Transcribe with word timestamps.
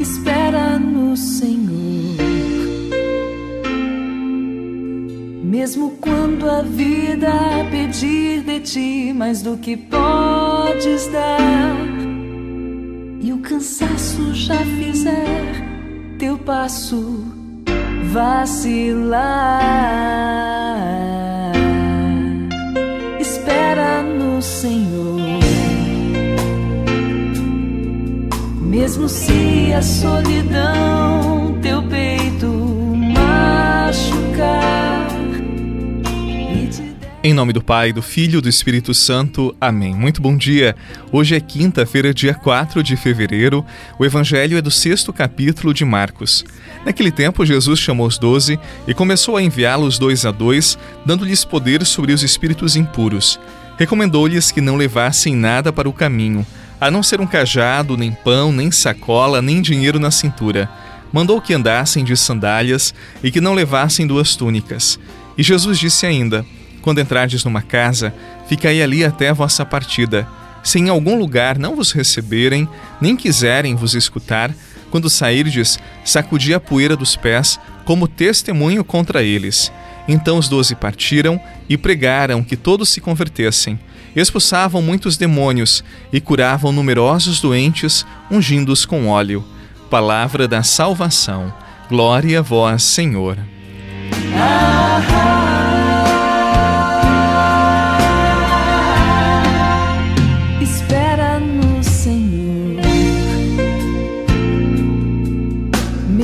espera 0.00 0.78
no 0.78 1.16
Senhor. 1.16 2.16
Mesmo 5.44 5.90
quando 6.00 6.48
a 6.48 6.62
vida 6.62 7.30
pedir 7.70 8.42
de 8.42 8.60
ti 8.60 9.12
mais 9.12 9.42
do 9.42 9.58
que 9.58 9.76
podes 9.76 11.06
dar, 11.08 11.76
e 13.20 13.32
o 13.32 13.38
cansaço 13.38 14.32
já 14.32 14.56
fizer 14.56 15.68
teu 16.18 16.38
passo 16.38 17.24
vacilar. 18.12 19.20
Espera 23.18 24.02
no 24.02 24.40
Senhor, 24.40 25.09
mesmo 28.80 29.06
se 29.10 29.74
a 29.76 29.82
solidão 29.82 31.58
teu 31.60 31.82
peito 31.82 32.46
machucar. 33.14 34.00
Em 37.22 37.34
nome 37.34 37.52
do 37.52 37.62
Pai, 37.62 37.92
do 37.92 38.00
Filho 38.00 38.38
e 38.38 38.40
do 38.40 38.48
Espírito 38.48 38.94
Santo. 38.94 39.54
Amém. 39.60 39.94
Muito 39.94 40.22
bom 40.22 40.34
dia. 40.34 40.74
Hoje 41.12 41.36
é 41.36 41.40
quinta-feira, 41.40 42.14
dia 42.14 42.32
4 42.32 42.82
de 42.82 42.96
fevereiro. 42.96 43.62
O 43.98 44.06
Evangelho 44.06 44.56
é 44.56 44.62
do 44.62 44.70
sexto 44.70 45.12
capítulo 45.12 45.74
de 45.74 45.84
Marcos. 45.84 46.42
Naquele 46.82 47.12
tempo, 47.12 47.44
Jesus 47.44 47.78
chamou 47.78 48.06
os 48.06 48.16
doze 48.16 48.58
e 48.88 48.94
começou 48.94 49.36
a 49.36 49.42
enviá-los 49.42 49.98
dois 49.98 50.24
a 50.24 50.30
dois, 50.30 50.78
dando-lhes 51.04 51.44
poder 51.44 51.84
sobre 51.84 52.14
os 52.14 52.22
espíritos 52.22 52.76
impuros. 52.76 53.38
Recomendou-lhes 53.78 54.50
que 54.50 54.62
não 54.62 54.76
levassem 54.76 55.36
nada 55.36 55.70
para 55.70 55.88
o 55.88 55.92
caminho, 55.92 56.46
a 56.80 56.90
não 56.90 57.02
ser 57.02 57.20
um 57.20 57.26
cajado, 57.26 57.96
nem 57.96 58.12
pão, 58.12 58.52
nem 58.52 58.70
sacola, 58.70 59.42
nem 59.42 59.60
dinheiro 59.60 60.00
na 60.00 60.10
cintura. 60.10 60.68
Mandou 61.12 61.40
que 61.40 61.52
andassem 61.52 62.04
de 62.04 62.16
sandálias 62.16 62.94
e 63.22 63.30
que 63.30 63.40
não 63.40 63.52
levassem 63.52 64.06
duas 64.06 64.36
túnicas. 64.36 64.98
E 65.36 65.42
Jesus 65.42 65.78
disse 65.78 66.06
ainda: 66.06 66.46
quando 66.80 67.00
entrardes 67.00 67.44
numa 67.44 67.62
casa, 67.62 68.14
ficai 68.48 68.80
ali 68.80 69.04
até 69.04 69.28
a 69.28 69.34
vossa 69.34 69.64
partida. 69.64 70.26
Se 70.62 70.78
em 70.78 70.88
algum 70.88 71.18
lugar 71.18 71.58
não 71.58 71.76
vos 71.76 71.92
receberem, 71.92 72.68
nem 73.00 73.16
quiserem 73.16 73.74
vos 73.74 73.94
escutar, 73.94 74.54
quando 74.90 75.08
sairdes, 75.08 75.78
sacudi 76.04 76.52
a 76.52 76.60
poeira 76.60 76.96
dos 76.96 77.16
pés, 77.16 77.58
como 77.84 78.08
testemunho 78.08 78.84
contra 78.84 79.22
eles. 79.22 79.72
Então 80.08 80.38
os 80.38 80.48
doze 80.48 80.74
partiram 80.74 81.40
e 81.68 81.76
pregaram 81.76 82.42
que 82.42 82.56
todos 82.56 82.88
se 82.88 83.00
convertessem. 83.00 83.78
Expulsavam 84.14 84.82
muitos 84.82 85.16
demônios 85.16 85.84
e 86.12 86.20
curavam 86.20 86.72
numerosos 86.72 87.40
doentes, 87.40 88.04
ungindo-os 88.30 88.84
com 88.84 89.08
óleo. 89.08 89.44
Palavra 89.88 90.46
da 90.48 90.62
salvação. 90.62 91.52
Glória 91.88 92.40
a 92.40 92.42
vós, 92.42 92.82
Senhor. 92.82 93.38
Ah, 94.36 95.30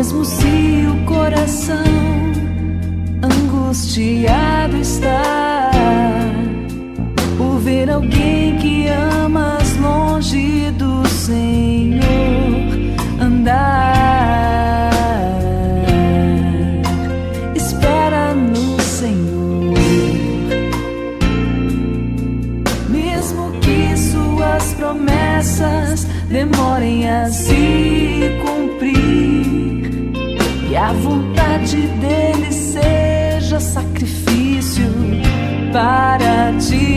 mesmo 0.00 0.24
se 0.24 0.86
o 0.88 1.04
coração 1.04 1.76
angustiado 3.22 4.39
sacrifício 33.60 34.86
para 35.72 36.52
ti. 36.58 36.89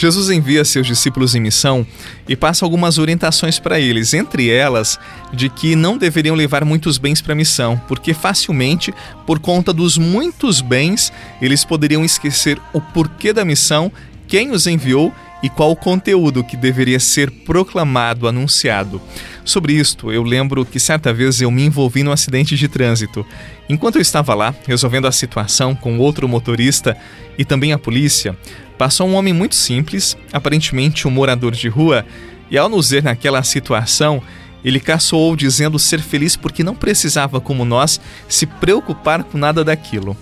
Jesus 0.00 0.30
envia 0.30 0.64
seus 0.64 0.86
discípulos 0.86 1.34
em 1.34 1.40
missão 1.40 1.86
e 2.26 2.34
passa 2.34 2.64
algumas 2.64 2.96
orientações 2.96 3.58
para 3.58 3.78
eles, 3.78 4.14
entre 4.14 4.48
elas 4.48 4.98
de 5.30 5.50
que 5.50 5.76
não 5.76 5.98
deveriam 5.98 6.34
levar 6.34 6.64
muitos 6.64 6.96
bens 6.96 7.20
para 7.20 7.34
a 7.34 7.36
missão, 7.36 7.78
porque 7.86 8.14
facilmente, 8.14 8.94
por 9.26 9.38
conta 9.38 9.74
dos 9.74 9.98
muitos 9.98 10.62
bens, 10.62 11.12
eles 11.42 11.66
poderiam 11.66 12.02
esquecer 12.02 12.58
o 12.72 12.80
porquê 12.80 13.30
da 13.30 13.44
missão, 13.44 13.92
quem 14.26 14.52
os 14.52 14.66
enviou 14.66 15.12
e 15.42 15.50
qual 15.50 15.70
o 15.70 15.76
conteúdo 15.76 16.42
que 16.42 16.56
deveria 16.56 16.98
ser 16.98 17.30
proclamado, 17.30 18.26
anunciado. 18.26 19.02
Sobre 19.44 19.74
isto, 19.74 20.10
eu 20.10 20.22
lembro 20.22 20.64
que 20.64 20.80
certa 20.80 21.12
vez 21.12 21.42
eu 21.42 21.50
me 21.50 21.66
envolvi 21.66 22.02
num 22.02 22.12
acidente 22.12 22.56
de 22.56 22.68
trânsito. 22.68 23.26
Enquanto 23.68 23.96
eu 23.96 24.02
estava 24.02 24.32
lá, 24.34 24.54
resolvendo 24.66 25.06
a 25.06 25.12
situação 25.12 25.74
com 25.74 25.98
outro 25.98 26.26
motorista 26.26 26.96
e 27.36 27.44
também 27.44 27.74
a 27.74 27.78
polícia, 27.78 28.34
passou 28.80 29.06
um 29.06 29.14
homem 29.14 29.34
muito 29.34 29.56
simples, 29.56 30.16
aparentemente 30.32 31.06
um 31.06 31.10
morador 31.10 31.52
de 31.52 31.68
rua, 31.68 32.02
e 32.50 32.56
ao 32.56 32.66
nos 32.66 32.88
ver 32.88 33.02
naquela 33.02 33.42
situação, 33.42 34.22
ele 34.64 34.80
caçoou 34.80 35.36
dizendo 35.36 35.78
ser 35.78 36.00
feliz 36.00 36.34
porque 36.34 36.64
não 36.64 36.74
precisava, 36.74 37.42
como 37.42 37.66
nós, 37.66 38.00
se 38.26 38.46
preocupar 38.46 39.22
com 39.22 39.36
nada 39.36 39.62
daquilo. 39.62 40.16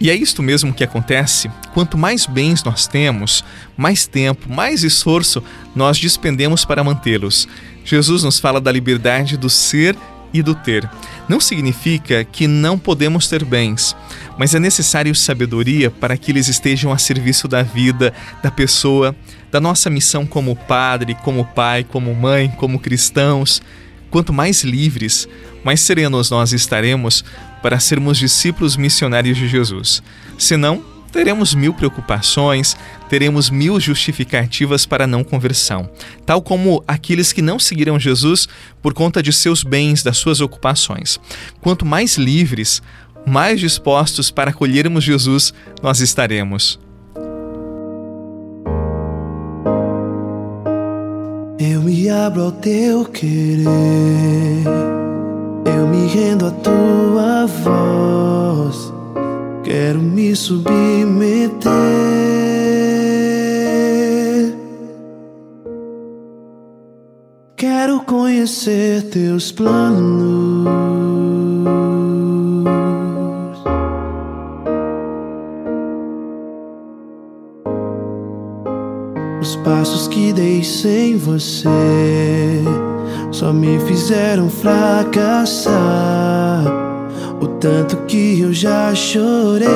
E 0.00 0.10
é 0.10 0.14
isto 0.16 0.42
mesmo 0.42 0.74
que 0.74 0.82
acontece. 0.82 1.48
Quanto 1.72 1.96
mais 1.96 2.26
bens 2.26 2.64
nós 2.64 2.88
temos, 2.88 3.44
mais 3.76 4.08
tempo, 4.08 4.52
mais 4.52 4.82
esforço 4.82 5.40
nós 5.72 5.96
despendemos 5.96 6.64
para 6.64 6.82
mantê-los. 6.82 7.46
Jesus 7.84 8.24
nos 8.24 8.40
fala 8.40 8.60
da 8.60 8.72
liberdade 8.72 9.36
do 9.36 9.48
ser 9.48 9.96
e 10.32 10.42
do 10.42 10.56
ter. 10.56 10.90
Não 11.28 11.38
significa 11.38 12.24
que 12.24 12.48
não 12.48 12.76
podemos 12.76 13.28
ter 13.28 13.44
bens, 13.44 13.94
mas 14.40 14.54
é 14.54 14.58
necessário 14.58 15.14
sabedoria 15.14 15.90
para 15.90 16.16
que 16.16 16.32
eles 16.32 16.48
estejam 16.48 16.90
a 16.90 16.96
serviço 16.96 17.46
da 17.46 17.62
vida, 17.62 18.10
da 18.42 18.50
pessoa, 18.50 19.14
da 19.52 19.60
nossa 19.60 19.90
missão 19.90 20.24
como 20.24 20.56
padre, 20.56 21.14
como 21.22 21.44
pai, 21.44 21.84
como 21.84 22.14
mãe, 22.14 22.48
como 22.56 22.80
cristãos. 22.80 23.60
Quanto 24.10 24.32
mais 24.32 24.64
livres, 24.64 25.28
mais 25.62 25.82
serenos 25.82 26.30
nós 26.30 26.54
estaremos 26.54 27.22
para 27.60 27.78
sermos 27.78 28.16
discípulos 28.16 28.78
missionários 28.78 29.36
de 29.36 29.46
Jesus. 29.46 30.02
Senão, 30.38 30.82
teremos 31.12 31.54
mil 31.54 31.74
preocupações, 31.74 32.78
teremos 33.10 33.50
mil 33.50 33.78
justificativas 33.78 34.86
para 34.86 35.06
não 35.06 35.22
conversão, 35.22 35.90
tal 36.24 36.40
como 36.40 36.82
aqueles 36.88 37.30
que 37.30 37.42
não 37.42 37.58
seguiram 37.58 38.00
Jesus 38.00 38.48
por 38.80 38.94
conta 38.94 39.22
de 39.22 39.34
seus 39.34 39.62
bens, 39.62 40.02
das 40.02 40.16
suas 40.16 40.40
ocupações. 40.40 41.20
Quanto 41.60 41.84
mais 41.84 42.16
livres, 42.16 42.80
mais 43.26 43.60
dispostos 43.60 44.30
para 44.30 44.50
acolhermos 44.50 45.04
Jesus 45.04 45.52
nós 45.82 46.00
estaremos. 46.00 46.78
Eu 51.58 51.82
me 51.82 52.08
abro 52.08 52.44
ao 52.44 52.52
teu 52.52 53.04
querer, 53.04 53.66
eu 55.66 55.86
me 55.86 56.06
rendo 56.06 56.46
à 56.46 56.50
tua 56.50 57.46
voz 57.46 59.00
quero 59.70 60.00
me 60.00 60.34
submeter. 60.34 61.70
Quero 67.56 68.00
conhecer 68.00 69.02
teus 69.10 69.52
planos. 69.52 71.09
Os 79.40 79.56
passos 79.56 80.06
que 80.06 80.34
dei 80.34 80.62
sem 80.62 81.16
você 81.16 81.66
só 83.30 83.54
me 83.54 83.80
fizeram 83.80 84.50
fracassar 84.50 85.70
o 87.40 87.46
tanto 87.58 87.96
que 88.06 88.40
eu 88.40 88.52
já 88.52 88.94
chorei. 88.94 89.66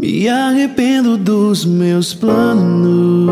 Me 0.00 0.28
arrependo 0.28 1.16
dos 1.16 1.64
meus 1.64 2.12
planos. 2.12 3.30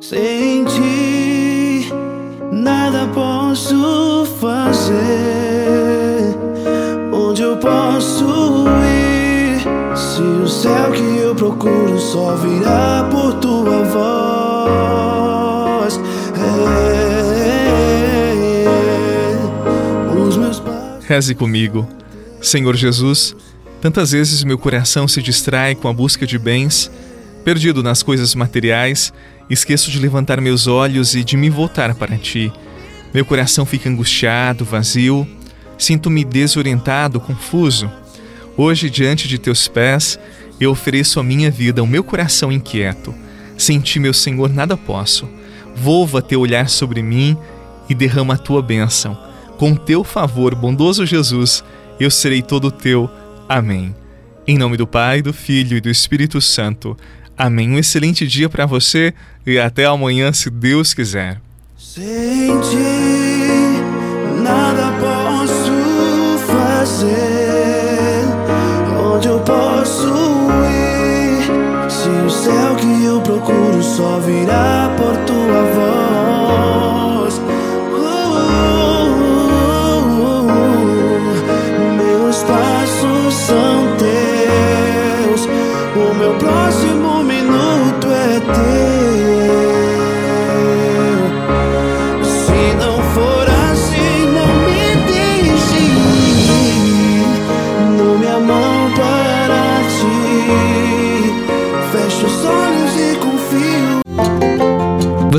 Sem 0.00 0.64
ti, 0.64 1.92
nada 2.50 3.06
posso 3.12 4.09
fazer. 4.40 6.34
Onde 7.12 7.42
eu 7.42 7.58
posso 7.58 8.64
ir? 8.86 9.60
Se 9.94 10.22
o 10.22 10.48
céu 10.48 10.90
que 10.92 11.18
eu 11.18 11.34
procuro 11.34 11.98
só 11.98 12.34
virá 12.36 13.06
por 13.10 13.34
tua 13.34 13.82
voz. 13.84 14.80
É. 16.36 16.80
Reze 21.06 21.34
comigo. 21.34 21.86
Senhor 22.40 22.74
Jesus, 22.74 23.36
tantas 23.80 24.12
vezes 24.12 24.42
meu 24.44 24.56
coração 24.56 25.06
se 25.06 25.20
distrai 25.20 25.74
com 25.74 25.88
a 25.88 25.92
busca 25.92 26.26
de 26.26 26.38
bens, 26.38 26.90
perdido 27.44 27.82
nas 27.82 28.02
coisas 28.02 28.34
materiais, 28.34 29.12
esqueço 29.50 29.90
de 29.90 29.98
levantar 29.98 30.40
meus 30.40 30.66
olhos 30.66 31.14
e 31.14 31.22
de 31.22 31.36
me 31.36 31.50
voltar 31.50 31.94
para 31.94 32.16
ti. 32.16 32.50
Meu 33.12 33.24
coração 33.24 33.66
fica 33.66 33.88
angustiado, 33.88 34.64
vazio, 34.64 35.26
sinto-me 35.76 36.24
desorientado, 36.24 37.20
confuso. 37.20 37.90
Hoje, 38.56 38.88
diante 38.88 39.26
de 39.26 39.38
teus 39.38 39.66
pés, 39.66 40.18
eu 40.60 40.70
ofereço 40.70 41.18
a 41.18 41.22
minha 41.22 41.50
vida, 41.50 41.82
o 41.82 41.86
meu 41.86 42.04
coração 42.04 42.52
inquieto. 42.52 43.14
Sem 43.58 43.80
ti, 43.80 43.98
meu 43.98 44.14
Senhor, 44.14 44.50
nada 44.50 44.76
posso. 44.76 45.28
Volva 45.74 46.22
teu 46.22 46.40
olhar 46.40 46.68
sobre 46.68 47.02
mim 47.02 47.36
e 47.88 47.94
derrama 47.94 48.34
a 48.34 48.38
tua 48.38 48.62
bênção. 48.62 49.18
Com 49.58 49.74
teu 49.74 50.04
favor, 50.04 50.54
bondoso 50.54 51.04
Jesus, 51.04 51.64
eu 51.98 52.10
serei 52.10 52.42
todo 52.42 52.70
teu. 52.70 53.10
Amém. 53.48 53.94
Em 54.46 54.56
nome 54.56 54.76
do 54.76 54.86
Pai, 54.86 55.20
do 55.20 55.32
Filho 55.32 55.76
e 55.76 55.80
do 55.80 55.90
Espírito 55.90 56.40
Santo. 56.40 56.96
Amém. 57.36 57.70
Um 57.70 57.78
excelente 57.78 58.26
dia 58.26 58.48
para 58.48 58.66
você 58.66 59.12
e 59.46 59.58
até 59.58 59.84
amanhã, 59.86 60.32
se 60.32 60.48
Deus 60.48 60.94
quiser. 60.94 61.40
Sem 61.82 62.60
ti, 62.60 63.80
nada 64.42 64.92
posso 65.00 65.72
fazer. 66.46 68.26
Onde 69.02 69.28
eu 69.28 69.40
posso 69.40 70.12
ir? 70.68 71.40
Se 71.90 72.08
o 72.10 72.30
céu 72.30 72.76
que 72.76 73.04
eu 73.06 73.22
procuro 73.22 73.82
só 73.82 74.18
virá 74.18 74.90
por 74.98 75.16
tua 75.24 75.62
voz. 77.24 77.40
Uh, 77.96 79.16
meus 81.96 82.42
passos 82.42 83.00
são 83.00 83.19